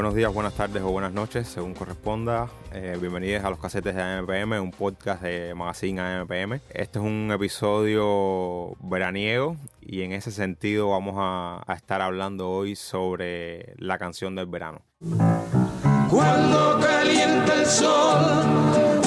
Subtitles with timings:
[0.00, 2.48] Buenos días, buenas tardes o buenas noches, según corresponda.
[2.72, 6.54] Eh, bienvenidos a los casetes de AMPM, un podcast de Magazine AMPM.
[6.70, 12.76] Este es un episodio veraniego y en ese sentido vamos a, a estar hablando hoy
[12.76, 14.80] sobre la canción del verano.
[16.08, 18.99] Cuando calienta el sol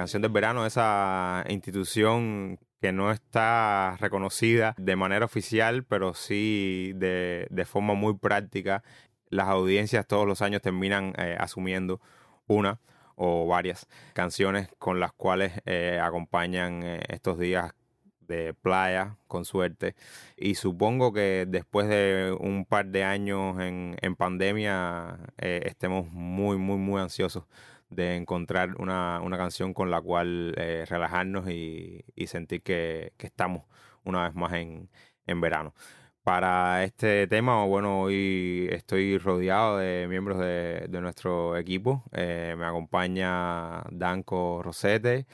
[0.00, 7.46] canción del verano, esa institución que no está reconocida de manera oficial, pero sí de,
[7.50, 8.82] de forma muy práctica.
[9.28, 12.00] Las audiencias todos los años terminan eh, asumiendo
[12.46, 12.80] una
[13.14, 17.74] o varias canciones con las cuales eh, acompañan eh, estos días
[18.20, 19.94] de playa, con suerte.
[20.38, 26.78] Y supongo que después de un par de años en, en pandemia estemos muy, muy,
[26.78, 27.44] muy ansiosos
[27.90, 33.26] de encontrar una, una canción con la cual eh, relajarnos y, y sentir que, que
[33.26, 33.64] estamos
[34.04, 34.88] una vez más en,
[35.26, 35.74] en verano.
[36.22, 42.04] Para este tema, bueno, hoy estoy rodeado de miembros de, de nuestro equipo.
[42.12, 45.26] Eh, me acompaña Danco Rosete,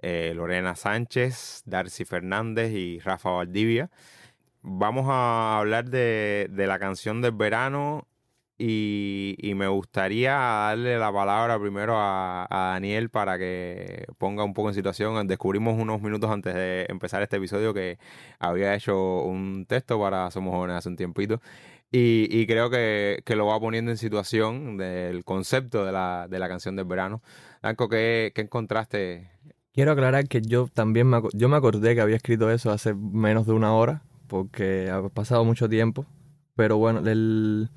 [0.00, 3.88] eh, Lorena Sánchez, Darcy Fernández y Rafa Valdivia.
[4.62, 8.08] Vamos a hablar de, de la canción del verano
[8.64, 14.74] y, me gustaría darle la palabra primero a, Daniel para que ponga un poco en
[14.74, 15.26] situación.
[15.26, 17.98] Descubrimos unos minutos antes de empezar este episodio que
[18.38, 21.40] había hecho un texto para Somos Jóvenes hace un tiempito.
[21.90, 26.48] Y, creo que, que lo va poniendo en situación del concepto de la, de la
[26.48, 27.20] canción del verano.
[27.62, 29.28] Danco, ¿qué, qué encontraste?
[29.72, 33.46] Quiero aclarar que yo también me, yo me acordé que había escrito eso hace menos
[33.46, 36.06] de una hora, porque ha pasado mucho tiempo.
[36.54, 37.68] Pero bueno, el,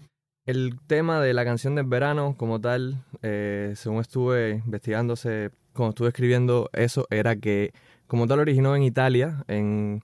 [0.46, 6.10] el tema de la canción del verano como tal, eh, según estuve investigándose, cuando estuve
[6.10, 7.74] escribiendo eso, era que
[8.08, 10.02] como tal originó en Italia, en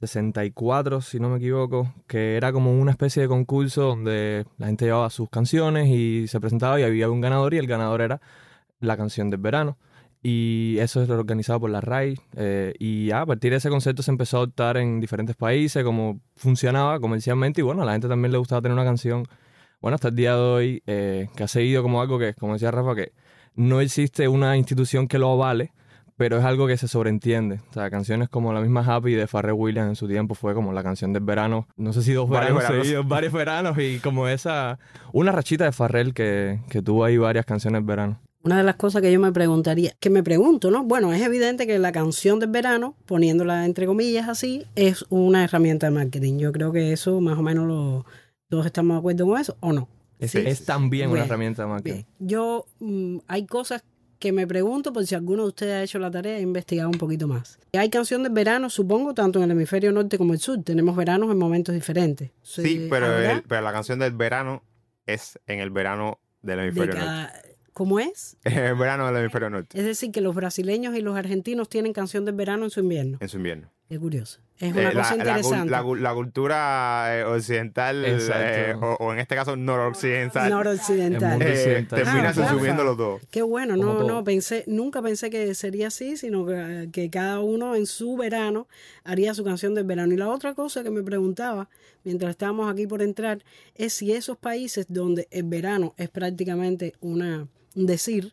[0.00, 4.84] 64, si no me equivoco, que era como una especie de concurso donde la gente
[4.86, 8.20] llevaba sus canciones y se presentaba y había un ganador y el ganador era
[8.80, 9.76] la canción del verano.
[10.22, 12.16] Y eso es organizado por la RAI.
[12.36, 15.84] eh, y ya, a partir de ese concepto se empezó a adoptar en diferentes países,
[15.84, 17.60] cómo funcionaba comercialmente.
[17.60, 19.24] Y bueno, a la gente también le gustaba tener una canción,
[19.80, 22.70] bueno, hasta el día de hoy, eh, que ha seguido como algo que, como decía
[22.70, 23.12] Rafa, que
[23.54, 25.72] no existe una institución que lo avale,
[26.16, 27.60] pero es algo que se sobreentiende.
[27.70, 30.72] O sea, canciones como la misma Happy de Pharrell Williams en su tiempo fue como
[30.72, 31.68] la canción del verano.
[31.76, 32.86] No sé si dos Varios veranos, veranos.
[32.86, 33.78] seguidos, varios veranos.
[33.78, 34.80] Y como esa,
[35.12, 38.20] una rachita de Pharrell que, que tuvo ahí varias canciones verano.
[38.42, 40.84] Una de las cosas que yo me preguntaría, que me pregunto, ¿no?
[40.84, 45.86] Bueno, es evidente que la canción del verano, poniéndola entre comillas así, es una herramienta
[45.86, 46.38] de marketing.
[46.38, 48.06] Yo creo que eso más o menos lo,
[48.48, 49.88] todos estamos de acuerdo con eso, ¿o no?
[50.18, 51.94] Es, Sí, es sí, también una Bien, herramienta de marketing.
[51.94, 53.82] Bien, yo mm, hay cosas
[54.18, 56.98] que me pregunto por si alguno de ustedes ha hecho la tarea e investigado un
[56.98, 57.56] poquito más.
[57.72, 60.60] Hay canción del verano, supongo, tanto en el hemisferio norte como el sur.
[60.64, 62.32] Tenemos veranos en momentos diferentes.
[62.42, 64.64] Sí, pero, el- pero la canción del verano
[65.06, 67.06] es en el verano del de hemisferio norte.
[67.06, 67.32] cada-
[67.72, 68.36] ¿Cómo es?
[68.44, 71.92] En el verano del hemisferio norte, Es decir, que los brasileños y los argentinos tienen
[71.92, 73.18] canción del verano en su invierno.
[73.20, 73.70] en su invierno.
[73.88, 74.38] Qué curioso.
[74.58, 75.70] Es Eh, una la, cosa la interesante.
[75.70, 81.40] la cul- la cultura eh, occidental, eh, o, o en este caso noroccidental, Noroccidental.
[81.40, 82.02] Eh, occidental.
[82.02, 83.20] termina Ah, subsumiéndolo todo.
[83.30, 84.08] Qué bueno, Como no, todo.
[84.08, 88.66] no, pensé, nunca pensé que sería así, sino que, que cada uno en su verano
[89.04, 90.12] haría su canción del verano.
[90.12, 91.68] Y la otra cosa que me preguntaba,
[92.02, 93.44] mientras estábamos aquí por entrar,
[93.76, 97.46] es si esos países donde el verano es prácticamente una,
[97.76, 98.32] un decir,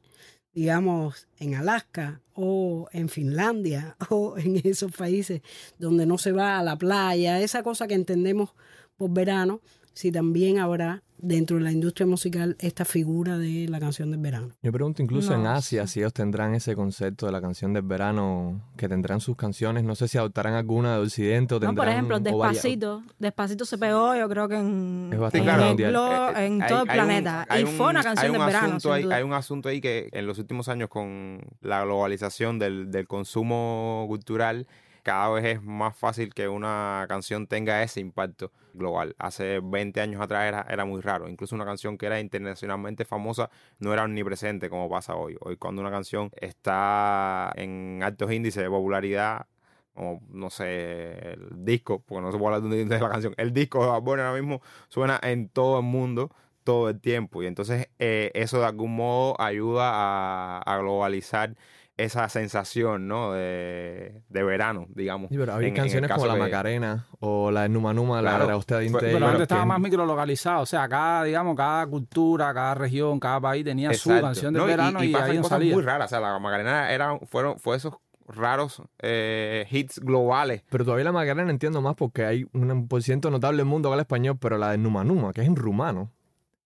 [0.56, 5.42] digamos, en Alaska o en Finlandia o en esos países
[5.78, 8.56] donde no se va a la playa, esa cosa que entendemos
[8.98, 9.62] por verano,
[9.96, 14.50] si también habrá dentro de la industria musical esta figura de la canción del verano.
[14.62, 17.84] Yo pregunto incluso en No Asia si ellos tendrán ese concepto de la canción del
[17.84, 21.76] verano, que tendrán sus canciones, no sé si adoptarán alguna de Occidente o No, tendrán...
[21.76, 23.02] por ejemplo, Despacito.
[23.18, 25.76] Despacito se pegó, yo creo que en, Es bastante en, claro.
[25.76, 27.46] glo- Eh, eh, en hay- todo el hay un- planeta.
[27.50, 28.68] hay y fue una un- canción hay un del verano.
[28.76, 29.16] asunto duda.
[29.16, 34.04] hay un asunto ahí que en los últimos años con la globalización del, del consumo
[34.10, 34.68] cultural,
[35.06, 39.16] cada vez es más fácil que una canción tenga ese impacto global.
[39.20, 41.30] Hace 20 años atrás era, era muy raro.
[41.30, 45.38] Incluso una canción que era internacionalmente famosa no era omnipresente como pasa hoy.
[45.42, 49.46] Hoy cuando una canción está en altos índices de popularidad,
[49.94, 53.86] como no sé, el disco, porque no se puede hablar de la canción, el disco
[53.86, 56.32] de Bunny ahora mismo suena en todo el mundo
[56.64, 61.56] todo el tiempo y entonces eh, eso de algún modo ayuda a globalizar
[61.98, 63.32] esa sensación, ¿no?
[63.34, 65.30] De, de verano, digamos.
[65.30, 67.94] Sí, pero había En- en el canciones como La que- Macarena o la de Numa
[67.94, 71.24] Numa, la de usted Pero- Pero bueno, antes estaba que- más microlocalizado, o sea, cada,
[71.24, 75.08] digamos, cada cultura, cada región, cada país tenía su canción de No, y- verano y,
[75.08, 75.74] y, pasan ahí no cosas salía.
[75.74, 76.08] muy raras.
[76.08, 77.94] O sea, la Macarena era, fueron, fue esos
[78.28, 80.64] raros eh, hits globales.
[80.70, 83.94] Pero todavía la Macarena entiendo más porque hay un por ciento notable del mundo que
[83.94, 86.12] habla español, pero la de Numa Numa, que es en rumano.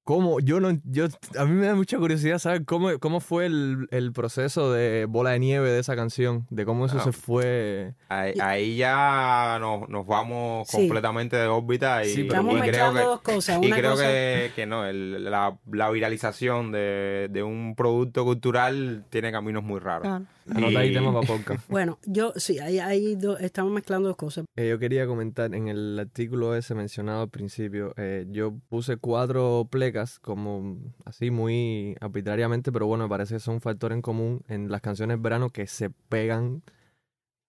[0.09, 0.39] ¿Cómo?
[0.39, 1.05] Yo no, yo,
[1.37, 5.29] a mí me da mucha curiosidad saber cómo, cómo fue el, el proceso de Bola
[5.33, 7.03] de Nieve de esa canción, de cómo eso Ah.
[7.03, 7.93] se fue.
[8.09, 10.77] Ahí, ahí ya nos, nos vamos Sí.
[10.77, 13.59] completamente de órbita y, Sí, pero y creo que, dos cosas.
[13.61, 18.25] y Una creo cosa, que, que no, el- la, la viralización de, de un producto
[18.25, 20.07] cultural tiene caminos muy raros.
[20.07, 20.25] Claro.
[20.55, 21.63] Anota ahí Y- tema para podcast.
[21.69, 24.45] Bueno, yo sí, ahí, ahí do- estamos mezclando dos cosas.
[24.55, 29.67] Eh, yo quería comentar en el artículo ese mencionado al principio, eh, yo puse cuatro
[29.69, 34.41] plecas como así muy arbitrariamente, pero bueno, me parece que son un factor en común
[34.47, 36.61] en las canciones de verano que se pegan,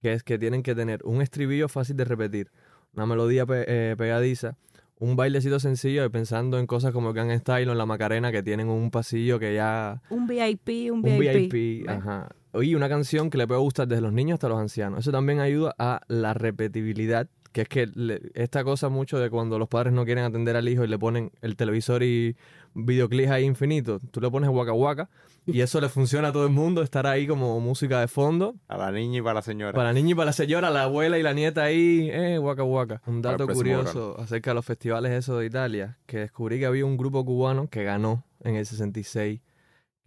[0.02, 2.50] que es que tienen que tener un estribillo fácil de repetir,
[2.94, 4.56] una melodía pe- eh, pegadiza,
[4.98, 8.68] un bailecito sencillo y pensando en cosas como Gang Style o La Macarena que tienen
[8.68, 11.52] un pasillo que ya Un VIP, un un VIP.
[11.52, 11.96] VIP, ¿ves?
[11.98, 12.28] ajá.
[12.60, 14.98] Y una canción que le puede gustar desde los niños hasta los ancianos.
[15.00, 19.58] Eso también ayuda a la repetibilidad, que es que le- esta cosa mucho de cuando
[19.58, 22.36] los padres no quieren atender al hijo y le ponen el televisor y
[22.74, 25.10] videoclips ahí infinitos, tú le pones Waka Waka
[25.46, 28.54] y eso le funciona a todo el mundo, estar ahí como música de fondo.
[28.68, 29.72] A la niña y para la señora.
[29.72, 32.62] Para la niña y para la señora, la abuela y la nieta ahí, eh, Waka
[32.62, 33.02] Waka.
[33.06, 36.96] Un dato curioso acerca de los festivales esos de Italia, que descubrí que había un
[36.96, 39.40] grupo cubano que ganó en el 66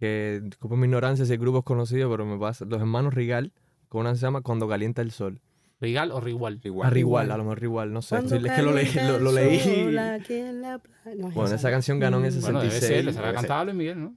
[0.00, 3.52] que disculpen mi ignorancia si el grupo es conocido, pero me pasa, los hermanos Rigal,
[3.88, 5.40] con una que se llama Cuando calienta el sol.
[5.80, 6.60] Rigal o Rigual.
[6.62, 6.86] Igual.
[6.86, 9.32] A Rigual, a lo mejor Rigual, no sé, estoy- es que lo leí, lo, lo
[9.32, 9.58] leí.
[9.60, 10.80] sol aquí en la.
[11.16, 11.70] No, es Bueno, esa.
[11.70, 12.80] canción ganó en el Bueno, debe 66.
[12.96, 13.34] ser, les debe ser.
[13.34, 14.14] cantado Luis Miguel, ¿no?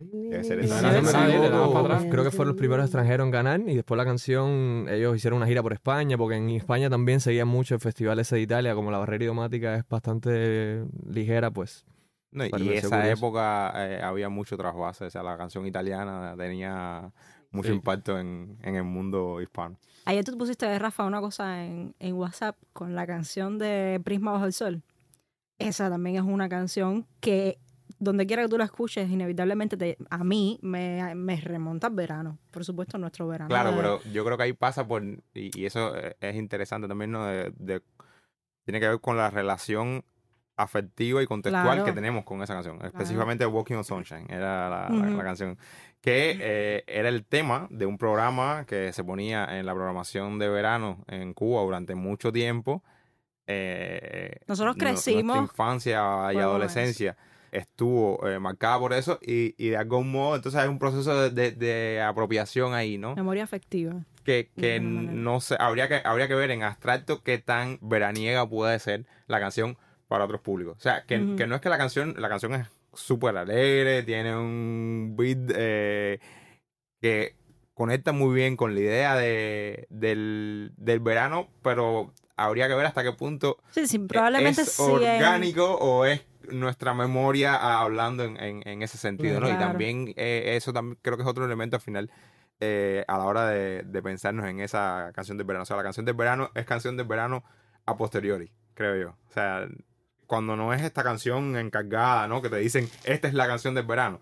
[0.00, 0.82] Debe ser Si esa.
[0.82, 2.10] no Debe me ser, le daban equivoco, para atrás.
[2.12, 5.46] creo que fueron los primeros extranjeros en ganar y después la canción, ellos hicieron una
[5.46, 8.90] gira por España, porque en España también seguían mucho el festival ese de Italia, como
[8.92, 11.84] la barrera idiomática es bastante ligera, pues
[12.30, 13.00] No, y esa curioso.
[13.02, 15.06] época eh, había mucho trasvase.
[15.06, 17.10] O sea, la canción italiana tenía
[17.50, 17.74] mucho Sí.
[17.74, 19.78] impacto en, en el mundo hispano.
[20.04, 24.44] Ayer tú pusiste, Rafa, una cosa en, en WhatsApp con la canción de Prisma Bajo
[24.46, 24.82] el Sol.
[25.58, 27.58] Esa también es una canción que
[27.98, 32.38] donde quiera que tú la escuches, inevitablemente te, a mí me, me remonta al verano.
[32.52, 33.48] Por supuesto, nuestro verano.
[33.48, 35.02] Claro, de- pero yo creo que ahí pasa por,
[35.34, 37.26] y, y eso es interesante también, ¿no?
[37.26, 37.82] De, de-
[38.64, 40.04] tiene que ver con la relación
[40.58, 41.84] afectiva y contextual Claro.
[41.84, 42.78] que tenemos con esa canción.
[42.84, 45.16] Específicamente Walking on Sunshine era la, la- Ujú.
[45.16, 45.56] la canción.
[46.00, 50.48] Que eh, era el tema de un programa que se ponía en la programación de
[50.48, 52.82] verano en Cuba durante mucho tiempo.
[53.46, 57.16] Eh, Nosotros crecimos Nuestra infancia y adolescencia
[57.50, 61.30] estuvo eh, marcada por eso y, y de algún modo entonces hay un proceso de,
[61.30, 63.14] de- de apropiación ahí, ¿no?
[63.16, 63.94] memoria afectiva.
[64.22, 68.78] que, que no sé, habría que, habría que ver en abstracto qué tan veraniega puede
[68.80, 70.76] ser la canción para otros públicos.
[70.76, 74.34] O sea, que, que no es que la canción, la canción es súper alegre, tiene
[74.36, 76.18] un beat eh,
[77.00, 77.36] que
[77.74, 83.02] conecta muy bien con la idea de, del, del verano, pero habría que ver hasta
[83.04, 88.62] qué punto Sí, sí, probablemente es sí orgánico o es nuestra memoria hablando en, en-
[88.66, 89.48] en ese sentido, ¿no?
[89.48, 92.10] Y también eh, eso también creo que es otro elemento al final
[92.60, 95.62] eh, a la hora de, de pensarnos en esa canción del verano.
[95.62, 97.44] O sea, la canción del verano es canción del verano
[97.86, 99.10] a posteriori, creo yo.
[99.28, 99.68] O sea,
[100.28, 102.40] cuando no es esta canción encargada, ¿no?
[102.40, 104.20] Que te dicen, esta es la canción del verano.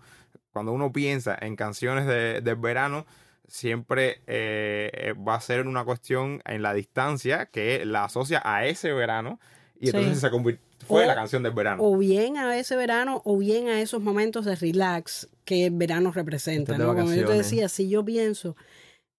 [0.51, 3.05] Cuando uno piensa en canciones de- del verano,
[3.47, 8.91] siempre eh, va a ser una cuestión en la distancia que la asocia a ese
[8.93, 9.39] verano
[9.79, 10.21] y entonces Sí.
[10.21, 11.83] se convirtió, fue O- la canción del verano.
[11.83, 16.11] O bien a ese verano o bien a esos momentos de relax que el verano
[16.11, 16.75] representa.
[16.77, 18.55] Como yo te decía, si yo pienso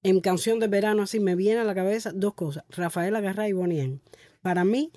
[0.03, 3.53] en canción de verano así, me viene a la cabeza dos cosas, Rafael Agarrá y
[3.53, 3.99] Bonnie M.
[4.43, 4.93] Para mí,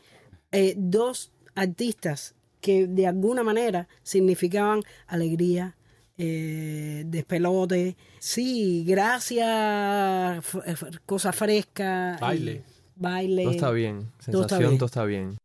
[0.52, 5.76] eh, dos artistas que de alguna manera significaban alegría,
[6.18, 12.18] eh, despelote, sí, gracia, f- f- cosa fresca.
[12.18, 12.64] y Baile.
[12.96, 13.44] Baile.
[13.44, 14.12] Todo está bien.
[14.20, 14.78] Sensación, bien.
[14.78, 15.38] todo está bien.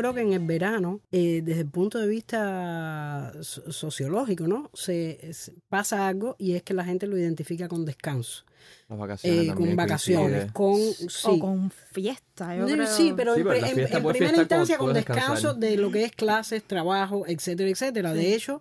[0.00, 4.70] Creo que en el verano, eh, desde el punto de vista so- sociológico, ¿no?
[4.74, 8.44] Se, se- pasa algo y es que la gente lo identifica con descanso,
[8.88, 11.06] Las vacaciones eh, con vacaciones, coincide.
[11.06, 11.40] con O sí.
[11.40, 12.86] con fiesta, yo Sí, creo.
[12.86, 15.56] Sí, pero Sí, en, pero primera instancia con descanso descansar.
[15.56, 18.12] de lo que es clases, trabajo, etcétera, etcétera.
[18.12, 18.60] De hecho,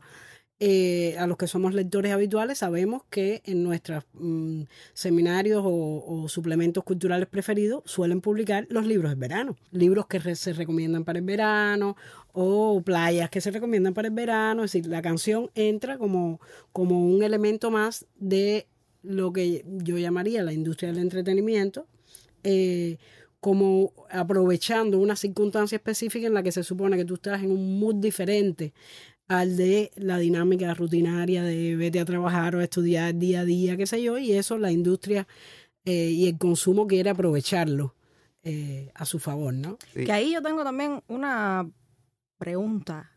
[0.62, 4.64] eh, a los que somos lectores habituales sabemos que en nuestros mm,
[4.94, 9.56] seminarios o, suplementos culturales preferidos suelen publicar los libros del verano.
[9.72, 11.96] Libros que se recomiendan para el verano
[12.34, 14.66] o playas que se recomiendan para el verano.
[14.66, 16.42] Es decir, la canción entra como,
[16.74, 18.68] como un elemento más de
[19.02, 21.88] lo que yo llamaría la industria del entretenimiento.
[22.44, 22.98] eh,
[23.42, 27.80] como aprovechando una circunstancia específica en la que se supone que tú estás en un
[27.80, 28.74] mood diferente
[29.30, 33.78] al de la dinámica rutinaria de vete a trabajar o a estudiar día a día,
[33.78, 35.28] qué sé yo, y eso la industria
[35.86, 37.96] eh, y el consumo quiere aprovecharlo
[38.44, 39.78] eh, a su favor, ¿no?
[39.94, 40.04] Sí.
[40.04, 41.70] Que ahí yo tengo también una
[42.38, 43.12] pregunta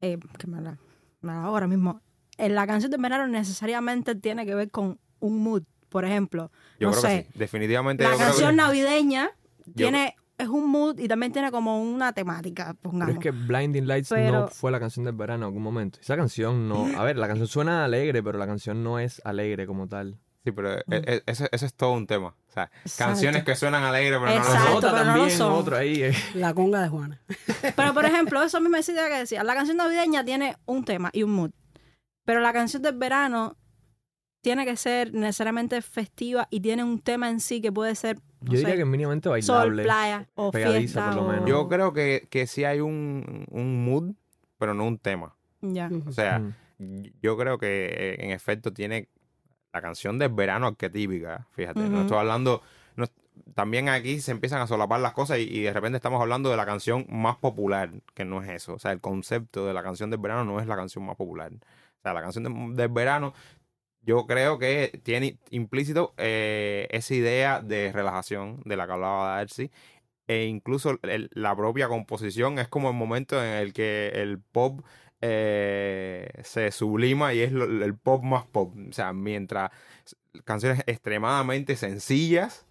[0.00, 0.78] eh, que me la,
[1.20, 2.00] me la ahora mismo.
[2.38, 5.62] En la canción de verano necesariamente tiene que ver con un mood.
[5.88, 7.38] Por ejemplo, Yo no creo sé, que sí.
[7.38, 9.30] Definitivamente la yo creo canción que- navideña
[9.74, 13.14] tiene es un mood y también tiene como una temática, Pero pongamos.
[13.14, 15.98] es que Blinding Lights Pero- no fue la canción del verano en algún momento.
[16.00, 16.86] Esa canción no.
[16.98, 20.18] A ver, la canción suena alegre, pero la canción no es alegre como tal.
[20.42, 22.28] Sí, pero e- e- eso, eso es todo un tema.
[22.48, 23.10] O sea, Exacto.
[23.12, 24.72] canciones que suenan alegres, pero no lo son.
[24.76, 25.52] Otra pero no lo también, son.
[25.52, 26.02] otro ahí.
[26.02, 26.14] eh.
[26.34, 27.20] La conga de Juana.
[27.76, 29.44] Pero, por ejemplo, eso misma idea que decía.
[29.44, 31.50] La canción navideña tiene un tema y un mood.
[32.24, 33.56] Pero la canción del verano
[34.40, 38.52] tiene que ser necesariamente festiva y tiene un tema en sí que puede ser no
[38.52, 39.82] Yo diría sé, que mínimamente sol, bailable.
[39.82, 41.06] playa o pegadiza, fiesta.
[41.08, 41.48] por lo o- menos.
[41.48, 44.14] Yo creo que, que sí hay un, un mood,
[44.58, 45.36] pero no un tema.
[45.60, 45.90] Ya.
[46.06, 46.38] O sea,
[46.78, 47.02] Mm.
[47.22, 49.08] yo creo que eh, en efecto tiene
[49.74, 51.80] la canción del verano arquetípica, fíjate.
[51.80, 52.62] No estoy hablando.
[52.96, 53.04] no-
[53.54, 56.56] también aquí se empiezan a solapar las cosas y, y de repente estamos hablando de
[56.56, 58.72] la canción más popular, que no es eso.
[58.74, 61.52] O sea, el concepto de la canción del verano no es la canción más popular.
[61.52, 63.34] O sea, la canción de- del verano,
[64.10, 69.70] yo creo que tiene implícito eh, esa idea de relajación de la que hablaba Darcy.
[70.26, 74.80] E incluso la propia composición es como el momento en el que el pop
[75.20, 78.74] eh, se sublima y es el pop más pop.
[78.90, 79.70] O sea, mientras
[80.44, 82.66] canciones extremadamente sencillas,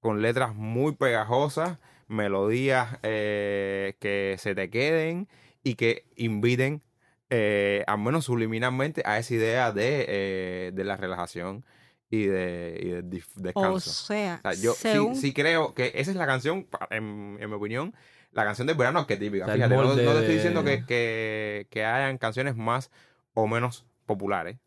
[0.00, 5.28] con letras muy pegajosas, melodías eh, que se te queden
[5.62, 6.82] y que inviten,
[7.30, 11.64] eh, al menos subliminalmente, a esa idea de, eh, de la relajación
[12.10, 13.76] y de, y descanso.
[13.76, 17.36] O sea, O sea, yo sí, según- sí creo que esa es la canción, en,
[17.40, 17.94] en mi opinión,
[18.32, 19.44] la canción del verano arquetípica.
[19.44, 22.90] O sea, Fíjate, no, te estoy diciendo que, que, que hayan canciones más
[23.32, 24.58] o menos populares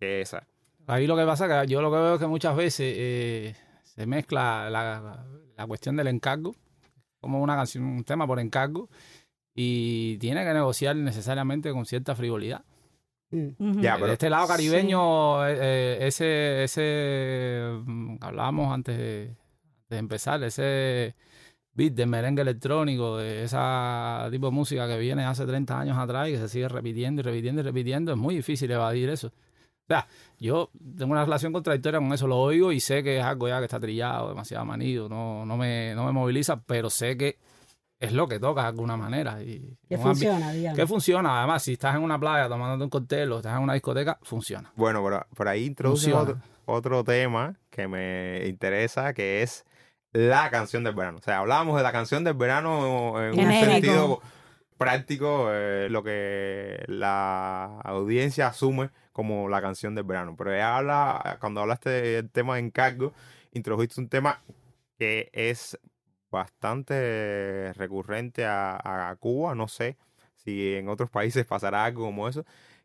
[0.00, 0.46] que esa.
[0.86, 3.54] Ahí lo que pasa es que yo lo que veo es que muchas veces eh,
[3.84, 6.54] se mezcla la, la cuestión del encargo,
[7.20, 8.88] como una canción, un tema por encargo,
[9.60, 12.62] y tiene que negociar necesariamente con cierta frivolidad.
[13.32, 13.80] Mm.
[13.80, 19.34] Ya, de este lado caribeño, eh, eh, ese, ese mm, hablábamos antes de,
[19.90, 21.16] de empezar, ese
[21.72, 26.28] beat de merengue electrónico, de esa tipo de música que viene hace 30 años atrás
[26.28, 29.26] y que se sigue repitiendo y repitiendo y repitiendo, es muy difícil evadir eso.
[29.26, 30.06] O sea,
[30.38, 33.58] yo tengo una relación contradictoria con eso, lo oigo y sé que es algo ya
[33.58, 37.38] que está trillado, demasiado manido, no, no, me, no me moviliza, pero sé que
[38.00, 39.42] es lo que toca de alguna manera.
[39.42, 40.78] Y Que funciona, digamos.
[40.78, 43.74] que funciona, además, si estás en una playa tomándote un cóctel o estás en una
[43.74, 44.72] discoteca, funciona.
[44.76, 49.64] Bueno, pero por ahí introduce otro, otro tema que me interesa, que es
[50.12, 51.18] la canción del verano.
[51.18, 54.20] O sea, hablábamos de la canción del verano en un sentido
[54.76, 60.36] práctico, eh, lo que la audiencia asume como la canción del verano.
[60.38, 63.12] Pero ella habla, cuando hablaste del tema de encargo,
[63.52, 64.40] introdujiste un tema
[64.98, 65.78] que es
[66.30, 69.96] bastante recurrente a, Cuba, no sé
[70.36, 72.44] si en otros países pasará algo como eso,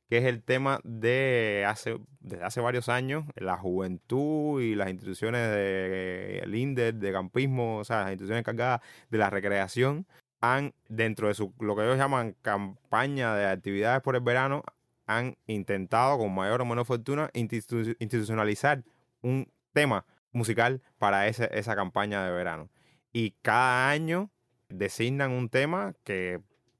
[0.09, 5.49] que es el tema de hace, desde hace varios años, la juventud y las instituciones
[5.49, 10.05] de INDER, de campismo, o sea, las instituciones encargadas de la recreación,
[10.41, 14.63] han, dentro de su, lo que ellos llaman campaña de actividades por el verano,
[15.07, 18.83] han intentado, con mayor o menor fortuna, institu- institucionalizar
[19.21, 22.69] un tema musical para ese- esa campaña de verano.
[23.13, 24.29] Y cada año
[24.69, 26.39] designan un tema que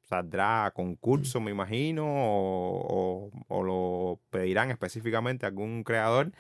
[0.10, 6.32] saldrá a concurso, me imagino, o, o- o lo pedirán específicamente a algún creador.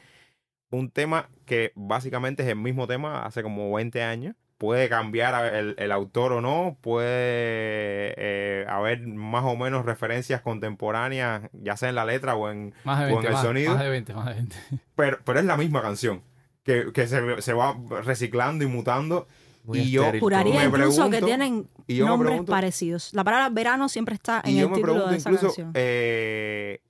[0.71, 4.35] Un tema que básicamente es el mismo tema hace como 20 años.
[4.57, 11.49] Puede cambiar el, el autor o no, puede eh, haber más o menos referencias contemporáneas,
[11.53, 13.73] ya sea en la letra o en, Más de o en 20, el más, sonido.
[13.73, 14.55] más de 20, más de 20.
[14.95, 16.21] pero, pero es la misma canción,
[16.63, 19.27] que, que se, se va reciclando y mutando.
[19.63, 23.13] Muy y yo Juraría me incluso que tienen y yo me nombres pregunto- parecidos.
[23.13, 25.47] La palabra verano siempre está en Y yo el me título pregunto de esa incluso,
[25.47, 25.71] canción.
[25.75, 26.81] eh,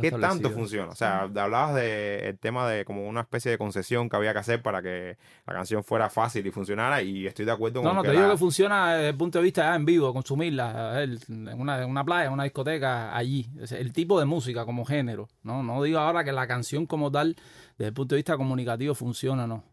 [0.00, 0.92] ¿qué tanto funciona?
[0.92, 4.62] O sea, hablabas del tema de como una especie de concesión que había que hacer
[4.62, 8.02] para que la canción fuera fácil y funcionara y estoy de acuerdo No, con no,
[8.02, 11.02] que te digo la- que funciona desde el punto de vista ya en vivo, consumirla,
[11.02, 11.18] en
[11.60, 13.50] una, en una playa, en una discoteca, allí.
[13.72, 15.64] El tipo de música como género, ¿no?
[15.64, 17.34] No digo ahora que la canción como tal,
[17.76, 19.64] desde el punto de vista comunicativo, funciona o no.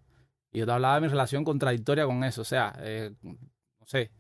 [0.51, 4.12] Y yo te hablaba de mi relación contradictoria con eso, o sea, eh, no sé,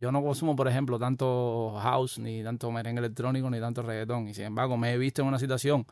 [0.00, 4.34] yo no consumo, por ejemplo, tanto house, ni tanto merengue electrónico, ni tanto reggaetón, y
[4.34, 5.86] sin embargo me he visto en una situación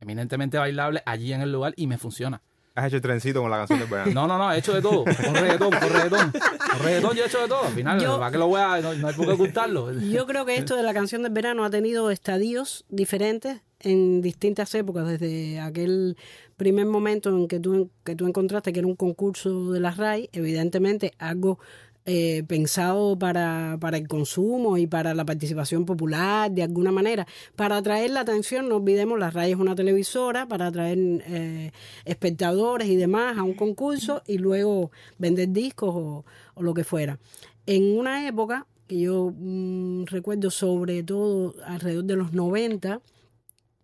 [0.00, 2.42] eminentemente bailable allí en el lugar y me funciona.
[2.74, 4.12] Has hecho el trencito con la canción del verano.
[4.12, 5.04] No, no, no, he hecho de todo.
[5.04, 6.32] Con reggaetón, con reggaetón.
[6.32, 7.64] Con reggaetón yo he hecho de todo.
[7.66, 8.80] Al final, Yo- ¿para qué lo voy a.?
[8.80, 9.92] No, no hay por qué ocultarlo.
[9.92, 14.74] Yo creo que esto de la canción del verano ha tenido estadios diferentes en distintas
[14.74, 16.16] épocas, desde aquel
[16.56, 20.28] primer momento en que tú, que tú encontraste que era un concurso de la RAI,
[20.32, 21.58] evidentemente algo
[22.06, 27.26] eh, pensado para, para el consumo y para la participación popular de alguna manera,
[27.56, 31.72] para atraer la atención, no olvidemos, la RAI es una televisora, para atraer eh,
[32.06, 36.24] espectadores y demás a un concurso y luego vender discos o,
[36.62, 37.18] lo que fuera.
[37.66, 43.02] En una época que yo mm, recuerdo sobre todo alrededor de los 90,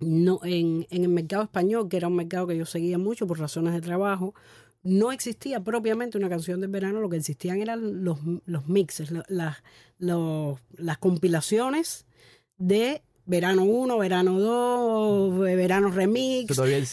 [0.01, 3.39] no, en, en el mercado español, que era un mercado que yo seguía mucho por
[3.39, 4.35] razones de trabajo,
[4.87, 9.57] no existía propiamente una canción del verano, lo que existían eran los, los mixes, las,
[9.99, 12.07] los- las compilaciones
[12.59, 16.47] de verano 1, verano 2, verano remix,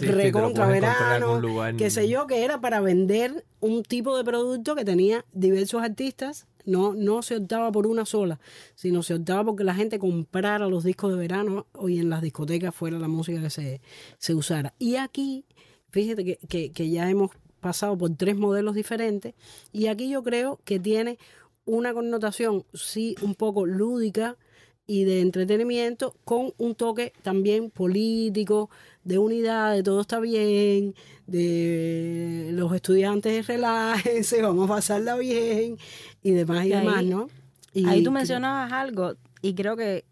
[0.08, 1.76] existe recontra verano, lugar.
[1.76, 6.48] qué sé yo, que era para vender un tipo de producto que tenía diversos artistas.
[6.66, 8.40] No, no se optaba por una sola,
[8.74, 12.74] sino se optaba porque la gente comprara los discos de verano y en las discotecas
[12.74, 13.82] fuera la música que se,
[14.18, 14.74] se usara.
[14.80, 15.44] Y aquí,
[15.92, 17.32] fíjate que, que, que ya hemos
[17.64, 19.34] pasado por tres modelos diferentes
[19.72, 21.18] y aquí yo creo que tiene
[21.66, 24.38] una connotación, sí, un poco lúdica
[24.86, 28.70] y de entretenimiento con un toque también político,
[29.06, 30.94] de unidad, de todo está bien,
[31.26, 35.78] de los estudiantes relájense, vamos a pasarla bien
[36.22, 37.30] y demás y, Y ahí- demás, ¿no?
[37.74, 40.06] Y Ahí tú mencionabas algo y creo que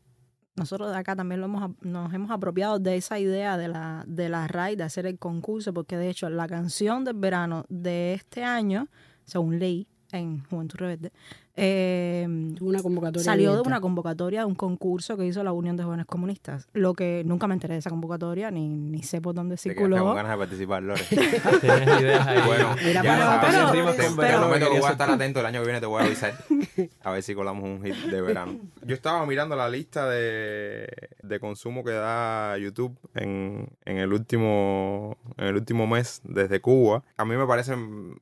[0.56, 4.30] nosotros de acá también lo hemos, nos hemos apropiado de esa idea de la, de
[4.30, 8.44] la RAI, de hacer el concurso, porque de hecho la canción del verano de este
[8.44, 8.88] año,
[9.24, 11.12] según ley en Juventud Rebelde,
[11.56, 12.28] eh,
[12.62, 13.68] una convocatoria salió de abierta.
[13.70, 16.68] una convocatoria de un concurso que hizo la Unión de Jóvenes Comunistas.
[16.74, 20.04] Lo que nunca me enteré de esa convocatoria, ni, ni sé por dónde circuló.
[20.04, 21.02] con ganas de participar, Lore.
[21.62, 22.40] Tienes ideas ahí.
[22.46, 25.40] Bueno, Mira, ya pero- sabes, pero- te- pero- pero- prometo que voy a estar atento
[25.40, 26.34] el año que viene, te voy a avisar.
[27.04, 28.56] A ver si colamos un hit de verano.
[28.86, 30.88] Yo estaba mirando la lista de,
[31.22, 37.04] de consumo que da YouTube en, en el último en el último mes desde Cuba.
[37.18, 37.76] A mí me parece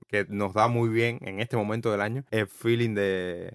[0.07, 3.01] que nos da muy bien en este momento del año el feeling de,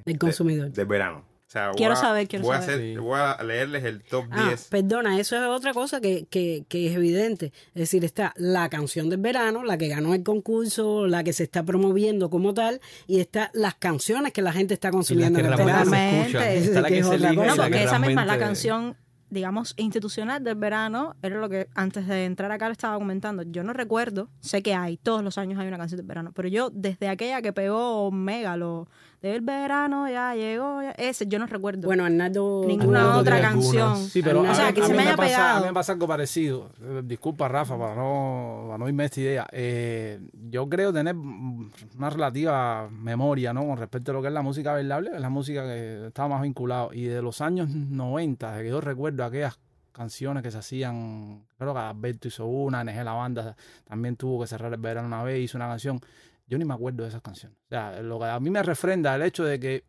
[0.05, 0.67] Del consumidor.
[0.71, 1.25] de, de verano.
[1.47, 2.77] O sea, voy Quiero a- saber, quiero voy a saber.
[2.81, 2.97] hacer- Sí.
[2.97, 4.69] voy a leerles el top Ah, 10.
[4.71, 7.53] perdona, eso es otra cosa que, que, que es evidente.
[7.69, 11.45] Es decir, está la canción del verano, la que ganó el concurso, la que se
[11.45, 15.53] está promoviendo como tal, y está las canciones que la gente está consumiendo en el
[15.57, 16.33] realmente verano.
[17.63, 18.97] porque esa misma, la canción,
[19.31, 23.43] digamos, institucional del verano, era lo que antes de entrar acá le estaba comentando.
[23.45, 26.49] Yo no recuerdo, sé que hay, todos los años hay una canción del verano, pero
[26.49, 28.89] yo desde aquella que pegó Mega, lo
[29.33, 31.87] del verano ya llegó, ya- ese yo no recuerdo.
[31.87, 32.63] Bueno, Arnaldo.
[32.67, 33.97] ninguna Arnaldo otra canción.
[33.97, 35.57] Sí, pero O a sea, que a se me haya pasa, pegado.
[35.57, 36.71] A mí me pasa algo parecido.
[36.83, 39.47] Eh, Disculpa, Rafa, para no, para no irme a esta idea.
[39.53, 43.67] Eh, yo creo tener una relativa memoria ¿no?
[43.67, 46.43] con respecto a lo que es la música bailable, es la música que estaba más
[46.43, 46.91] vinculado.
[46.93, 49.59] Y de los años 90, de que yo recuerdo aquellas
[49.93, 54.49] canciones que se hacían, creo que Alberto hizo una, NG La Banda también tuvo que
[54.49, 56.01] cerrar el verano una vez, hizo una canción.
[56.47, 57.59] Yo ni me acuerdo de esas canciones.
[57.67, 59.85] O sea, lo que a mí me refrenda el hecho de que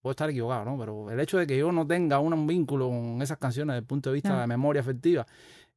[0.00, 0.78] puedo estar equivocado, ¿no?
[0.78, 3.86] Pero el hecho de que yo no tenga un, vínculo con esas canciones desde el
[3.86, 4.40] punto de vista Ah.
[4.40, 5.26] de memoria afectiva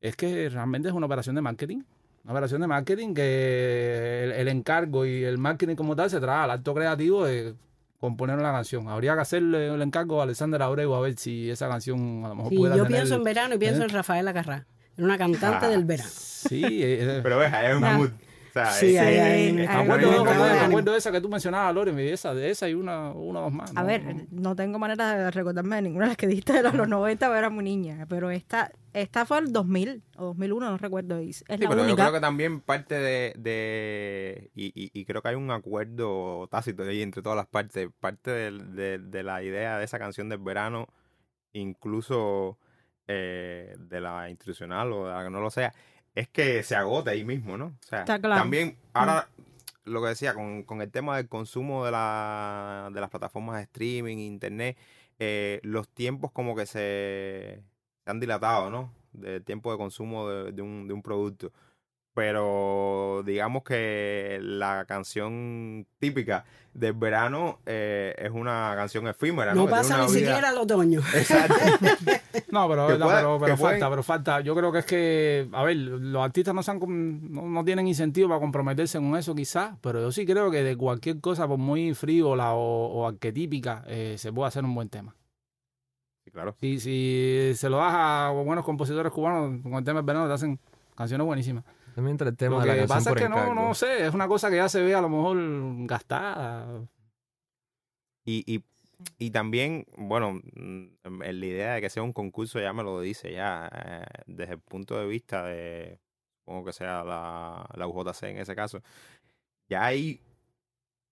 [0.01, 1.81] es que realmente es una operación de marketing.
[2.23, 6.43] Una operación de marketing que el, el encargo y el marketing como tal se trae
[6.45, 7.53] al acto creativo de
[7.99, 8.87] componer una canción.
[8.87, 12.35] Habría que hacerle el encargo a Alexander Abreu a ver si esa canción a lo
[12.35, 13.85] mejor Sí, pudiera yo tener- pienso en verano y pienso ¿Eh?
[13.85, 14.65] en Rafaela Carrá,
[14.97, 15.69] en una cantante Ah.
[15.69, 16.09] del verano.
[16.11, 17.97] Sí, eh, eh, Pero hay un Ya.
[18.59, 20.23] Sea, Sí, ese- ahí- ahí- es Me acuerdo,
[20.75, 23.43] me de esa que tú mencionabas, Lore, de esa, de esa y una, una o
[23.43, 23.71] dos más.
[23.75, 23.85] A ¿no?
[23.87, 26.87] ver, no tengo manera de recordarme de ninguna de las que dijiste de los, los
[26.87, 28.05] 90, pero era muy niña.
[28.07, 31.21] Pero esta, esta fue el 2000 o 2001, no recuerdo.
[31.21, 35.05] y Es Sí, la pero yo creo que también parte de, de- y, y- y
[35.05, 39.77] creo que hay un acuerdo tácito ahí entre todas las partes, parte de la idea
[39.77, 40.87] de esa canción del verano,
[41.53, 42.57] incluso
[43.07, 45.73] eh, de la institucional o de la que no lo sea,
[46.15, 47.65] es que se agote ahí mismo, ¿no?
[47.65, 48.41] O sea, Está claro.
[48.41, 49.27] también ahora
[49.83, 53.63] lo que decía con, con el tema del consumo de, la, de las plataformas de
[53.63, 54.77] streaming, internet,
[55.19, 57.61] eh, los tiempos como que se,
[58.03, 58.91] se han dilatado, ¿no?
[59.13, 61.51] Del tiempo de consumo de, de un, de un producto.
[62.15, 69.65] Pero digamos que la canción típica del verano eh, es una canción efímera, ¿no?
[69.65, 71.01] No pasa ni vida- siquiera el otoño.
[71.13, 71.55] Exacto.
[72.51, 74.41] No, pero, Que no, pueda- pero, que pero pueden- falta, pero falta.
[74.41, 76.79] Yo creo que es que, a ver, los artistas no, se han
[77.31, 80.75] no, no tienen incentivo para comprometerse con eso quizás, pero yo sí creo que de
[80.77, 85.15] cualquier cosa, por muy frívola o, o arquetípica, eh, se puede hacer un buen tema.
[86.25, 86.55] Sí, claro.
[86.59, 90.33] Si, si se lo das a buenos compositores cubanos con el tema del verano, te
[90.33, 90.59] hacen
[90.95, 91.63] canciones buenísimas.
[91.95, 93.55] También entre el tema Lo de la que pasa es que no, encargo.
[93.55, 95.37] no sé, es una cosa que ya se ve a lo mejor
[95.87, 96.85] gastada.
[98.25, 98.65] Y, y,
[99.17, 103.31] y también, bueno, mm, la idea de que sea un concurso ya me lo dice
[103.31, 106.01] ya, eh, desde el punto de vista de,
[106.39, 108.81] supongo que sea la, la UJC en ese caso,
[109.69, 110.19] ya hay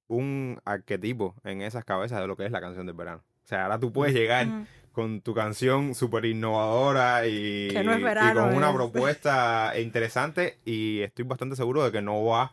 [0.07, 3.23] un arquetipo en esas cabezas de lo que es la canción del verano.
[3.41, 4.47] O sea, ahora tú puedes llegar.
[4.93, 7.91] Con tu canción súper innovadora y, no
[8.33, 8.75] con una es.
[8.75, 12.51] propuesta interesante y estoy bastante seguro de que no va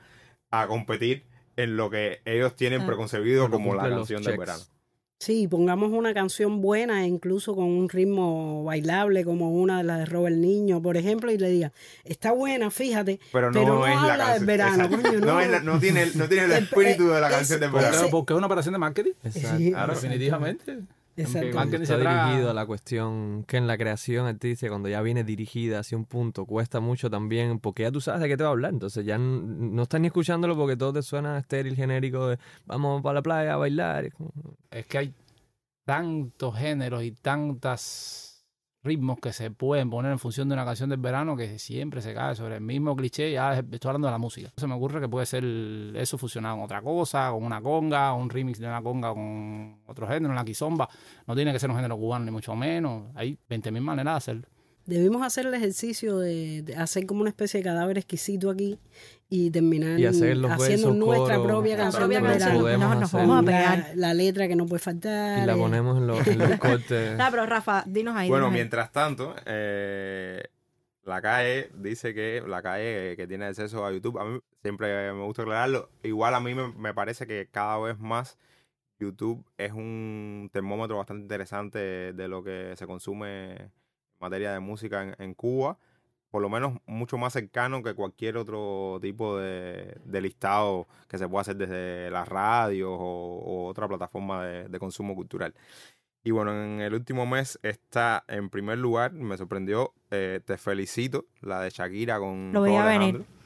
[0.51, 1.25] a competir
[1.57, 2.87] en lo que ellos tienen Ah.
[2.87, 4.63] preconcebido Pero como la canción del verano.
[5.23, 10.07] Sí, pongamos una canción buena, incluso con un ritmo bailable, como una de las de
[10.07, 11.73] Robert Niño, por ejemplo, y le diga,
[12.05, 14.39] está buena, fíjate, Pero no, pero no es la habla canción.
[14.39, 15.27] del verano, coño, no.
[15.27, 15.41] no.
[15.41, 17.99] es la- no tiene, el- no tiene el espíritu de la es- canción del verano.
[18.11, 19.13] Porque es una operación de marketing.
[19.23, 19.59] Exacto.
[19.59, 20.79] Sí, definitivamente.
[21.17, 21.47] Exacto.
[21.83, 21.97] está
[22.29, 26.05] dirigido a la cuestión que en la creación artística, cuando ya viene dirigida hacia un
[26.07, 28.73] punto, cuesta mucho también, porque ya tú sabes de qué te va a hablar.
[28.73, 29.43] Entonces ya n-
[29.75, 33.55] no estás ni escuchándolo porque todo te suena estéril, genérico, de vamos para la playa
[33.55, 34.11] a bailar.
[34.71, 35.15] Es que hay
[35.85, 38.30] tantos géneros y tantos
[38.83, 42.15] ritmos que se pueden poner en función de una canción del verano que siempre se
[42.15, 43.33] cae sobre el mismo cliché.
[43.33, 44.53] Ya estoy hablando de la música.
[44.57, 45.45] Se me ocurre que puede ser
[45.95, 50.07] eso fusionado con otra cosa, con una conga, un remix de una conga con otro
[50.09, 50.89] género, una quizomba.
[51.27, 53.11] No tiene que ser un género cubano ni mucho menos.
[53.15, 54.49] Hay 20.000 maneras de hacerlo.
[54.87, 58.79] Debimos hacer el ejercicio de, de hacer como una especie de cadáver exquisito aquí
[59.31, 62.97] y terminar Y hacer los haciendo versos, nuestra coro, propia canción verano.
[63.01, 63.79] Nos, vamos a pegar.
[63.95, 65.45] La, la letra que no puede faltar.
[65.45, 67.17] y la eh, ponemos en los, en los cortes.
[67.17, 68.29] Nah, pero Rafa, dinos ahí.
[68.29, 68.61] Bueno, dinos ahí.
[68.61, 70.43] mientras tanto, eh,
[71.05, 75.23] la calle dice que la calle que tiene acceso a YouTube, a mí siempre me
[75.23, 78.37] gusta aclararlo, igual a mí me, me parece que cada vez más
[78.99, 81.79] YouTube es un termómetro bastante interesante
[82.13, 83.71] de lo que se consume en
[84.19, 85.79] materia de música en, en Cuba,
[86.31, 91.29] por lo menos mucho más cercano que cualquier otro tipo de, de listado que se
[91.29, 95.55] pueda hacer desde las radios o, o otra plataforma de- de consumo cultural.
[96.23, 101.25] Y bueno, en el último mes está en primer lugar, me sorprendió, eh, Te Felicito,
[101.41, 103.15] la de Shakira con Lo veía Raúl venir.
[103.17, 103.41] Alejandro.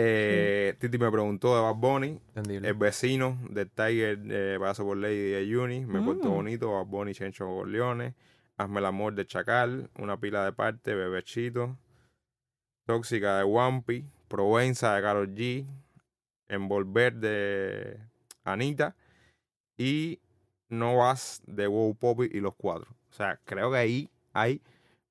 [0.00, 2.68] Eh, Titi me preguntó de Bad Bunny, Entendible.
[2.68, 6.20] El Vecino de Tiger, eh, Paso por Lady de Uni, Me Mm.
[6.22, 8.14] Bonito, Bad Bunny, Chencho Corleone,
[8.58, 11.78] Hazme el Amor de Chacal, Una Pila de Parte, Bebechito,
[12.86, 15.64] Tóxica de Wampi, Provenza de Karol G,
[16.48, 18.00] Envolver de
[18.42, 18.96] Anita
[19.76, 20.18] y
[20.68, 22.90] No Vas de Wow Poppy y Los Cuatro.
[23.10, 24.60] O sea, creo que ahí hay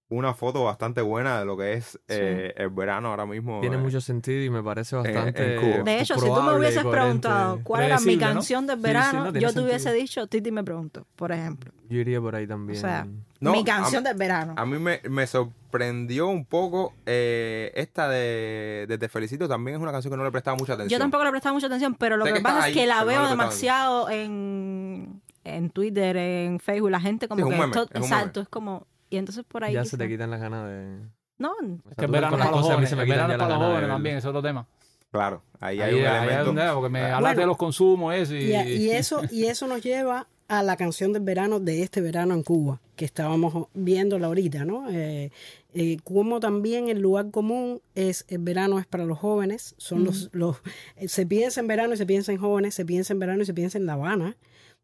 [0.10, 3.60] una foto bastante buena de lo que es eh, el verano ahora mismo.
[3.60, 5.56] Tiene eh, mucho sentido y me parece bastante.
[5.56, 5.84] en Cuba.
[5.84, 6.90] De hecho, si tú me hubieses coherente.
[6.92, 10.02] preguntado cuál era mi canción del Sí, sí, verano, no, yo te hubiese sentido.
[10.02, 11.72] dicho Titi me preguntó, por ejemplo.
[11.90, 12.78] Yo iría por ahí también.
[12.78, 13.06] O sea,
[13.42, 14.54] No, mi a- canción del verano.
[14.58, 19.48] A mí me, me sorprendió un poco eh, esta de, de Te Felicito.
[19.50, 20.98] También es una canción que no le prestaba mucha atención.
[21.00, 23.04] Yo tampoco le prestaba mucha atención, pero lo Sé que, que pasa es que la
[23.04, 27.74] veo demasiado en, en Twitter, en Facebook, la gente como Sí, es un que meme,
[27.74, 30.30] to- es un exacto, es como y entonces por ahí ya quizá- se te quitan
[30.32, 31.00] las ganas de.
[31.40, 32.96] No, o Es sea, que verano para los jóvenes.
[32.96, 34.68] verano para los jóvenes también, es otro tema.
[35.12, 36.52] Claro, ahí, hay Ahí, un ahí elemento.
[36.52, 37.40] un porque me hablaste Bueno.
[37.42, 40.76] de los consumos eso y, Y, a- y eso, y eso nos lleva a la
[40.78, 44.90] canción del verano de este verano en Cuba, que estábamos viéndola ahorita, ¿no?
[44.90, 45.32] Eh,
[45.74, 50.30] eh, como también el lugar común es el verano es para los jóvenes, son los,
[50.34, 50.58] los
[50.96, 53.46] eh, se piensa en verano y se piensa en jóvenes, se piensa en verano y
[53.46, 54.36] se piensa en La Habana,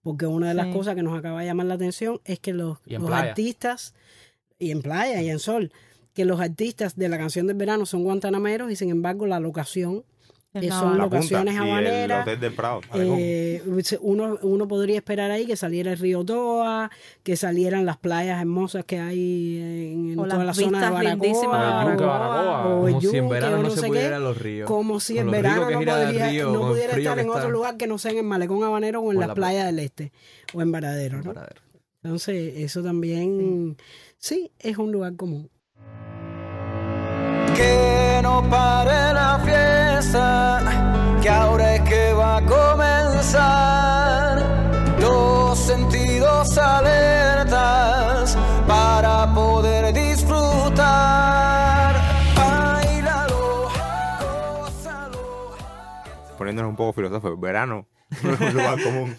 [0.03, 0.73] porque una de las Sí.
[0.73, 3.95] cosas que nos acaba de llamar la atención es que los, los artistas,
[4.59, 5.71] y en playa y en sol,
[6.13, 10.03] que los artistas de la canción del verano son guantanameros y sin embargo la locación
[10.61, 10.97] que La son.
[10.97, 12.21] La punta locaciones y el habaneras.
[12.21, 12.81] Hotel del Prado.
[12.93, 13.61] Eh,
[14.01, 16.91] uno, uno podría esperar ahí que saliera el río Toa,
[17.23, 22.65] que salieran las playas hermosas que hay en, toda la zona de Baracoa, o- Baracoa.
[22.77, 24.07] o Como si en verano no se pudiera qué.
[24.09, 24.67] ir a los ríos.
[24.67, 28.11] Como si en verano no podría, río, pudiera estar en otro lugar que no sea
[28.11, 30.11] en el Malecón Habanero o en O las la playas del Este
[30.53, 31.33] o en Varadero, ¿no?
[31.33, 31.61] Varadero.
[32.03, 33.77] Entonces, eso también,
[34.17, 35.49] sí, es un lugar común.
[37.55, 39.72] Que no pare la fiesta,
[41.21, 43.93] que ahora es que va a comenzar.
[44.99, 48.36] Los sentidos alertas
[48.67, 50.82] para poder disfrutar.
[52.36, 53.69] Bailalo,
[54.60, 55.51] gózalo.
[56.38, 57.86] Poniéndonos un poco filosóficos, verano
[58.21, 59.15] no es un lugar común.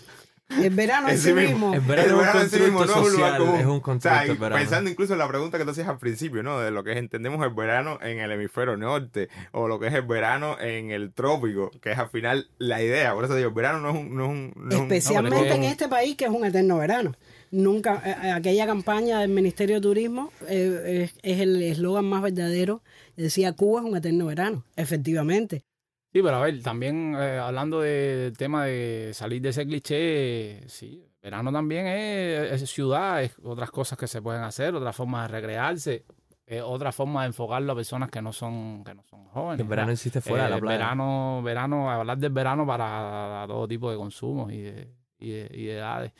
[0.51, 1.71] El verano en En sí sí mismo.
[1.71, 1.75] mismo.
[1.75, 3.61] El verano es un sí mismo constructo no es un lugar social, común.
[3.61, 4.61] es un O sea, constructo y el verano.
[4.61, 6.61] pensando incluso en la pregunta que tú hacías al principio, ¿no?
[6.61, 10.03] De lo que entendemos el verano en el hemisferio norte, o lo que es el
[10.03, 13.15] verano en el trópico, que es al final la idea.
[13.15, 14.15] Por eso digo, el verano no es un...
[14.17, 16.31] No es un- no es un- Especialmente no, pero es en este país que es
[16.31, 17.13] un eterno verano.
[17.51, 22.21] Nunca, eh, eh, aquella campaña del Ministerio de Turismo eh, es, es el eslogan más
[22.21, 22.83] verdadero.
[23.17, 24.65] Decía, Cuba es un eterno verano.
[24.77, 25.65] Efectivamente.
[26.14, 30.62] Sí, pero a ver, también eh, hablando de- del tema de salir de ese cliché,
[30.68, 35.29] sí, verano también es, es ciudad, es otras cosas que se pueden hacer, otras formas
[35.29, 36.05] de recrearse,
[36.46, 39.59] es otra forma de enfocarlo a personas que no son, que no son jóvenes.
[39.61, 39.92] El verano ¿verdad?
[39.94, 40.79] existe fuera de la Eh, playa.
[40.79, 45.64] Verano, verano, hablar del verano para todo tipo de consumos y de, y de, y
[45.64, 46.12] de edades.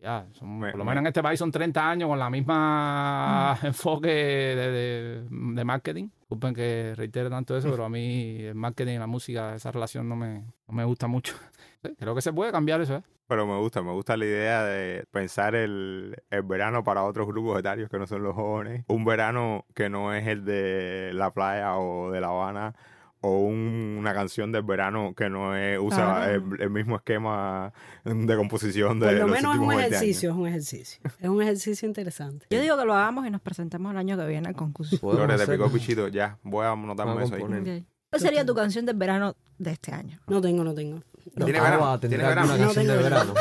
[0.00, 2.30] Ya, son- Me- por lo me- menos en este país son 30 años con la
[2.30, 6.08] misma enfoque de, de- de marketing.
[6.20, 10.08] Disculpen que reitere tanto eso, pero a mí el marketing y la música, esa relación
[10.08, 11.34] no me, no me gusta mucho.
[11.80, 13.02] Sí, creo que se puede cambiar eso, ¿eh?
[13.28, 17.56] Pero me gusta, me gusta la idea de pensar el, el verano para otros grupos
[17.60, 18.84] etarios que no son los jóvenes.
[18.88, 22.74] Un verano que no es el de la playa o de La Habana.
[23.20, 26.34] O un- una canción del verano que no es, usa Claro.
[26.54, 27.72] el, el mismo esquema
[28.04, 29.92] de composición de Por lo los menos es un 20 años.
[30.02, 31.00] ejercicio, es un ejercicio.
[31.18, 32.46] Es un ejercicio interesante.
[32.50, 34.96] Yo digo que lo hagamos y nos presentemos el año que viene al concurso.
[35.02, 37.84] Gloria, te picó bichito, ya, voy a anotarme eso ahí.
[38.10, 40.20] ¿Cuál sería tu canción del verano de este año?
[40.28, 41.02] No tengo, no tengo.
[41.34, 41.98] No, ¿Tiene verano?
[42.00, 42.46] ¿Tiene verano?
[42.56, 43.34] canción No de tengo verano.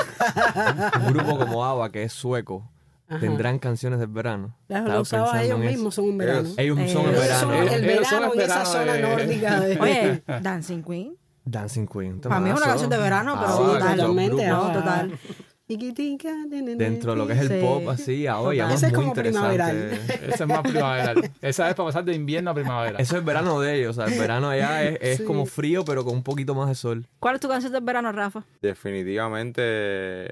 [1.05, 2.69] Un grupo como ABBA, que es sueco,
[3.09, 3.19] Ajá.
[3.19, 4.55] tendrán canciones del verano.
[4.67, 6.39] Los sábados pensando ellos mismos son un verano.
[6.57, 7.71] Ellos- Ellos son el Ellos son verano.
[7.73, 9.59] el Ellos son verano el en esa zona de- nórdica.
[9.61, 9.79] De...
[9.81, 11.15] Oye, Dancing Queen.
[11.45, 12.19] Dancing Queen.
[12.19, 13.79] Para mí es una canción de verano, pero ABBA, total.
[13.79, 14.73] los Totalmente, ABBA.
[14.73, 15.19] total.
[16.77, 17.59] Dentro de lo que es el Sí.
[17.61, 18.61] pop, así, ABBA, y Total.
[18.61, 19.75] además Ese es muy como primaveral.
[19.91, 20.25] interesante.
[20.33, 21.31] Esa es más primaveral.
[21.41, 22.97] Esa es para pasar de invierno a primavera.
[22.99, 25.23] Eso es verano de ellos, o sea, el verano allá es, es Sí.
[25.25, 27.05] como frío, pero con un poquito más de sol.
[27.19, 28.43] ¿Cuál es tu canción del verano, Rafa?
[28.61, 30.27] Definitivamente,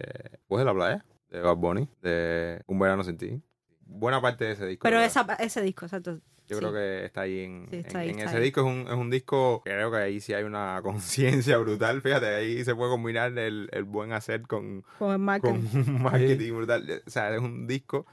[0.48, 1.06] pues de la playa,
[1.36, 3.42] de Bad Bunny, de Un Verano Sin Ti.
[3.88, 4.84] Buena parte de ese disco.
[4.84, 6.20] Pero esa, ese disco, exacto.
[6.48, 6.60] Yo sí.
[6.60, 8.44] creo que está ahí en, Sí, está en- ahí, en está ese ahí.
[8.44, 8.62] disco.
[8.62, 12.02] Es un, es un disco, creo que ahí sí hay una conciencia brutal.
[12.02, 15.68] Fíjate, ahí se puede combinar el, el buen hacer con, Con el con marketing.
[15.74, 17.02] un marketing brutal.
[17.06, 18.06] O sea, es un disco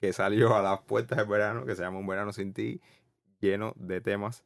[0.00, 2.80] que salió a las puertas del verano, que se llama Un Verano Sin Ti,
[3.40, 4.44] lleno de temas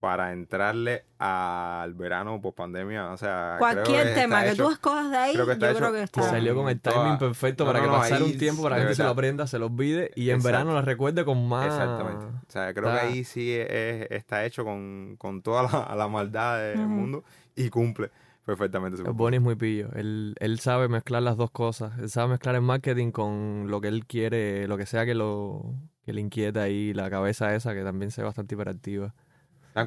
[0.00, 3.10] para entrarle al verano post pandemia.
[3.10, 5.74] O sea, creo Cualquier que tema que hecho- tú escojas de ahí, creo que yo
[5.76, 6.22] creo que está.
[6.22, 8.76] salió con el toda- timing perfecto No, para no, que no, pasara un tiempo para
[8.76, 10.46] que gente se lo aprenda, se lo olvide y en Exacto.
[10.46, 11.66] verano la recuerde con más.
[11.66, 12.24] Exactamente.
[12.26, 16.06] O sea, creo está- que ahí sí es- está hecho con, con toda la, la
[16.08, 17.24] maldad del mundo
[17.56, 18.10] y cumple
[18.46, 19.88] perfectamente su El Bonnie es muy pillo.
[19.94, 21.98] Él, él sabe mezclar las dos cosas.
[21.98, 25.74] Él sabe mezclar el marketing con lo que él quiere, lo que sea que lo
[26.04, 29.12] que le inquieta ahí, la cabeza esa que también se ve bastante hiperactiva.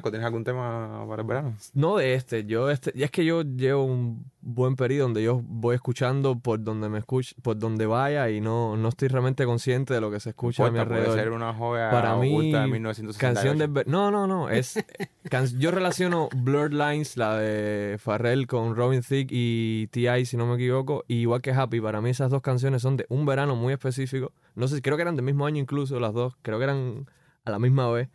[0.00, 1.54] ¿Tienes algún tema para el verano?
[1.74, 5.40] No de este, yo este, y es que yo llevo un buen periodo donde yo
[5.44, 9.94] voy escuchando por donde me escuch, por donde vaya y no, no estoy realmente consciente
[9.94, 11.24] de lo que se escucha a mi Importa, puede alrededor.
[11.24, 13.18] ser una joya Para mí, de 1968.
[13.18, 14.48] Canción de No, no, no.
[14.48, 14.74] Es
[15.30, 20.46] can- yo relaciono Blurred Lines, la de Farrell con Robin Thicke y T.I., si no
[20.46, 21.80] me equivoco, y igual que Happy.
[21.80, 24.32] Para mí esas dos canciones son de un verano muy específico.
[24.54, 26.34] No sé, creo que eran del mismo año incluso las dos.
[26.42, 27.06] Creo que eran
[27.44, 28.08] a la misma vez.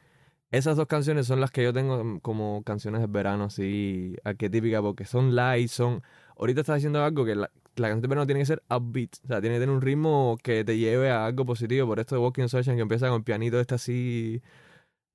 [0.51, 4.81] Esas dos canciones son las que yo tengo mm, como canciones de verano, así, arquetípicas,
[4.81, 6.01] porque son light, son...
[6.37, 9.27] Ahorita estás diciendo algo que la, la canción de verano tiene que ser upbeat, o
[9.27, 11.87] sea, tiene que tener un ritmo que te lleve a algo positivo.
[11.87, 14.41] Por esto de Walking Sunshine que empieza con el pianito este así...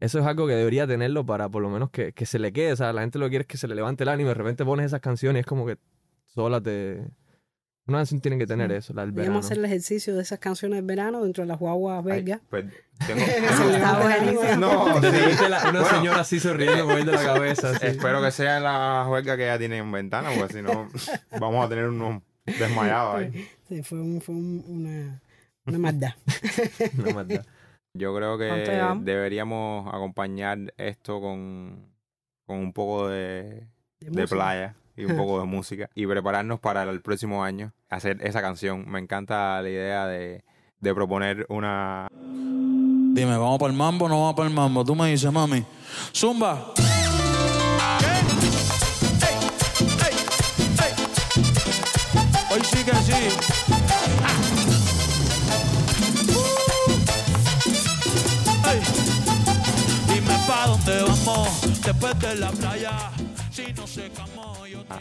[0.00, 2.72] Eso es algo que debería tenerlo para por lo menos que, que se le quede.
[2.72, 4.30] O sea, la gente lo que quiere es que se le levante el ánimo.
[4.30, 5.78] De repente pones esas canciones y es como que
[6.26, 7.06] sola te...
[7.86, 9.24] Una canción tiene que tener eso, la del verano.
[9.40, 12.40] Podríamos hacer el ejercicio de esas canciones del verano dentro de las guaguas belgas.
[12.48, 12.66] pues,
[13.06, 13.80] tengo- no, sí.
[15.48, 15.84] la- una Bueno.
[15.84, 17.70] señora así sonriendo, moviendo la cabeza.
[17.70, 17.86] así.
[17.86, 20.88] Espero que sea en la juega que ya tienen ventana, porque si no,
[21.40, 23.48] vamos a tener unos desmayados ahí.
[23.68, 25.20] Sí, fue, un- fue un- una,
[25.66, 26.14] una maldad.
[26.94, 27.44] No maldad.
[27.94, 28.44] Yo creo que
[29.02, 31.84] deberíamos acompañar esto con,
[32.46, 33.66] con un poco de,
[34.00, 38.40] de, playa y un poco de música y prepararnos para el próximo año hacer esa
[38.40, 38.90] canción.
[38.90, 40.44] Me encanta la idea de,
[40.80, 42.08] de proponer una
[43.14, 44.82] Dime, ¿vamos para el mambo o no vamos para el mambo?
[44.86, 45.62] Tú me dices, mami.
[46.14, 46.72] Zumba.
[52.50, 53.12] Hoy sí que sí.
[58.70, 58.80] Ey.
[60.08, 63.10] Dime pa' dónde vamos después de la playa.
[63.50, 64.10] Si no te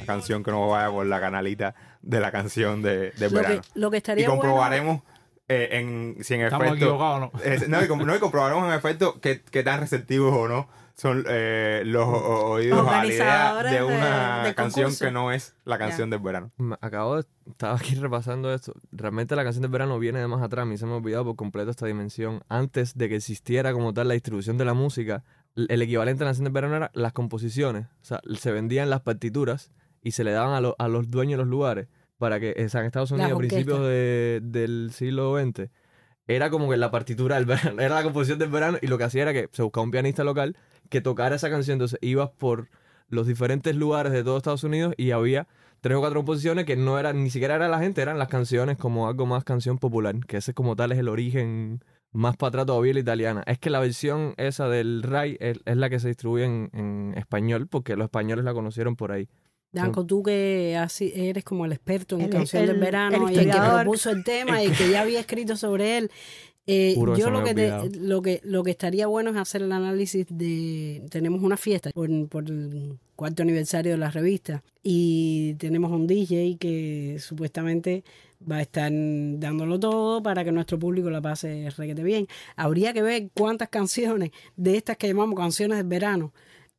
[0.05, 3.61] canción que no vaya por la canalita de la canción de, de Lo verano.
[3.61, 5.01] que, lo que y estaría bueno- comprobaremos
[5.47, 6.85] eh, en, si en Estamos efecto...
[6.85, 7.31] equivocados, ¿no?
[7.43, 11.25] Eh, no, y no, y comprobaremos en efecto qué, qué tan receptivos o no son
[11.27, 15.55] eh, los o- oídos a la idea Organizadores de de- una canción que no es
[15.65, 16.51] la canción del verano.
[16.57, 17.25] Me- Acabo de...
[17.49, 18.73] Estaba aquí repasando esto.
[18.91, 20.63] Realmente la canción del verano viene de más atrás.
[20.63, 22.43] A mí se me ha olvidado por completo esta dimensión.
[22.47, 25.23] Antes de que existiera como tal la distribución de la música,
[25.55, 27.87] el equivalente a la canción del verano era las composiciones.
[28.01, 31.33] O sea, se vendían las partituras y se le daban a, lo- a los dueños
[31.37, 31.87] de los lugares
[32.17, 35.69] para que, o sea, en Estados Unidos, a principios de- del siglo XX,
[36.27, 39.03] era como que la partitura del verano, era la composición del verano y lo que
[39.05, 40.55] hacía era que se buscaba un pianista local
[40.89, 41.75] que tocara esa canción.
[41.75, 42.69] Entonces ibas por
[43.09, 45.47] los diferentes lugares de todo Estados Unidos y había
[45.81, 48.77] tres o cuatro composiciones que no eran, ni siquiera era la gente, eran las canciones
[48.77, 51.83] como algo más canción popular, que ese como tal es el origen
[52.13, 53.43] más para atrás todavía la italiana.
[53.47, 57.13] Es que la versión esa del Rai es, es la que se distribuye en, en
[57.17, 59.27] español, porque los españoles la conocieron por ahí.
[59.71, 63.35] Danco, tú que así eres como el experto en El- canción del el- verano el
[63.35, 66.11] y el que propuso el tema y que ya había escrito sobre él.
[66.67, 70.27] eh, yo lo que, te- lo que lo que estaría bueno es hacer el análisis
[70.29, 76.05] de tenemos una fiesta por, por el cuarto aniversario de la revista y tenemos un
[76.05, 78.03] DJ que supuestamente
[78.49, 82.27] va a estar dándolo todo para que nuestro público la pase requete bien.
[82.55, 86.31] Habría que ver cuántas canciones de estas que llamamos canciones del verano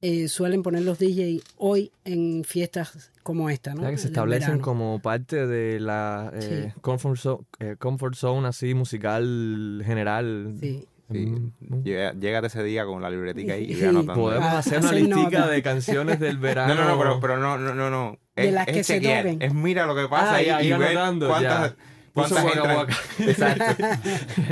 [0.03, 3.83] eh, suelen poner los DJ hoy en fiestas como esta, ¿no?
[3.83, 6.81] Sea, que se establecen como parte de la eh, Sí.
[6.81, 10.55] comfort, zone, eh, comfort zone así musical general.
[10.61, 10.85] Sí.
[11.11, 11.27] Sí.
[11.27, 13.83] Mm, Llega- Llégate ese día con la libretica ahí y Sí.
[13.83, 14.15] ve anotando.
[14.23, 16.75] Podemos Ah, hacer una listica de canciones del verano.
[16.75, 18.19] No, no, no, pero, pero no, no, no, no.
[18.35, 19.43] De Es, las es que se toquen.
[19.43, 21.77] Es mira lo que pasa Ah, ahí ya, y ver anotando, cuántas, ya.
[22.13, 22.77] Puso Waka.
[22.77, 22.95] Waka.
[23.21, 23.85] Exacto.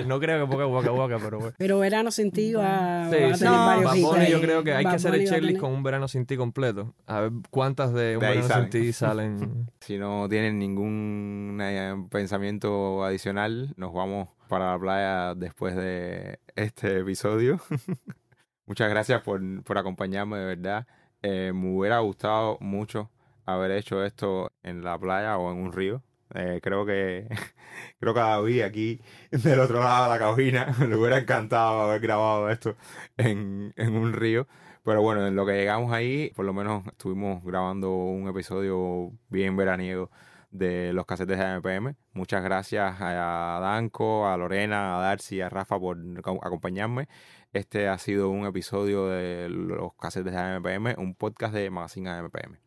[0.06, 1.54] no creo que ponga Waka Waka, pero bueno.
[1.58, 3.44] Pero verano sin ti va, Sí, va a sí.
[3.44, 4.32] tener varios hits Bunny ahí.
[4.32, 6.24] yo creo que hay Bad que hacer el Bunny checklist tener- con un verano sin
[6.26, 6.94] ti completo.
[7.06, 8.72] A ver cuántas de un De verano salen.
[8.72, 9.70] sin ti salen.
[9.80, 17.00] Si no tienen ningún eh, pensamiento adicional, nos vamos para la playa después de este
[17.00, 17.60] episodio.
[18.66, 20.86] Muchas gracias por, por acompañarme, de verdad.
[21.22, 23.10] Eh, me hubiera gustado mucho
[23.44, 26.02] haber hecho esto en la playa o en un río.
[26.34, 27.26] Eh, creo que
[28.00, 32.00] creo que a David aquí del otro lado de la cabina le hubiera encantado haber
[32.00, 32.76] grabado esto
[33.16, 34.46] en, en un río.
[34.84, 39.56] Pero bueno, en lo que llegamos ahí, por lo menos estuvimos grabando un episodio bien
[39.56, 40.10] veraniego
[40.50, 41.94] de los casetes de AMPM.
[42.14, 47.08] Muchas gracias a Danco, a Lorena, a Darcy, a Rafa por co- acompañarme.
[47.52, 52.58] Este ha sido un episodio de los casetes de AMPM, un podcast de Magazine AMPM.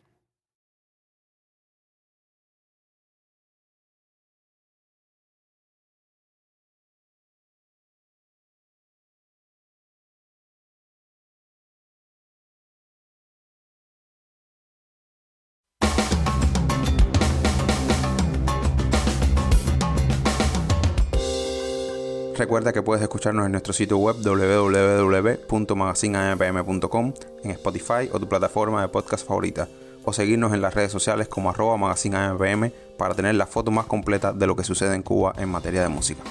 [22.53, 27.13] Recuerda que puedes escucharnos en nuestro sitio web www.magazineampm.com,
[27.43, 29.67] en Spotify o tu plataforma de podcast favorita,
[30.05, 34.33] o seguirnos en las redes sociales como arroba magazineampm para tener la foto más completa
[34.33, 36.21] de lo que sucede en Cuba en materia de música.